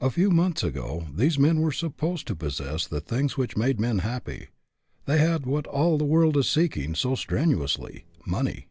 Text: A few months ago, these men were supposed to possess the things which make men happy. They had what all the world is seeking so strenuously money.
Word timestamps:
A 0.00 0.10
few 0.10 0.30
months 0.30 0.62
ago, 0.62 1.08
these 1.12 1.40
men 1.40 1.58
were 1.60 1.72
supposed 1.72 2.28
to 2.28 2.36
possess 2.36 2.86
the 2.86 3.00
things 3.00 3.36
which 3.36 3.56
make 3.56 3.80
men 3.80 3.98
happy. 3.98 4.46
They 5.06 5.18
had 5.18 5.44
what 5.44 5.66
all 5.66 5.98
the 5.98 6.04
world 6.04 6.36
is 6.36 6.48
seeking 6.48 6.94
so 6.94 7.16
strenuously 7.16 8.04
money. 8.24 8.68